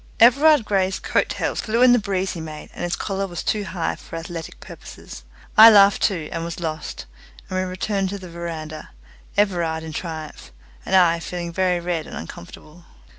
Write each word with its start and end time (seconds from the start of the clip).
Everard 0.19 0.65
Grey's 0.65 0.97
coat 0.97 1.29
tails 1.29 1.61
flew 1.61 1.83
in 1.83 1.93
the 1.93 1.99
breeze 1.99 2.31
he 2.31 2.41
made, 2.41 2.71
and 2.73 2.83
his 2.83 2.95
collar 2.95 3.27
was 3.27 3.43
too 3.43 3.65
high 3.65 3.95
for 3.95 4.15
athletic 4.15 4.59
purposes. 4.59 5.23
I 5.55 5.69
laughed 5.69 6.01
too, 6.01 6.27
and 6.31 6.43
was 6.43 6.59
lost, 6.59 7.05
and 7.51 7.59
we 7.59 7.63
returned 7.65 8.09
to 8.09 8.17
the 8.17 8.27
veranda 8.27 8.89
Everard 9.37 9.83
in 9.83 9.93
triumph, 9.93 10.51
and 10.87 10.95
I 10.95 11.19
feeling 11.19 11.53
very 11.53 11.79
red 11.79 12.07
and 12.07 12.17
uncomfortable. 12.17 12.83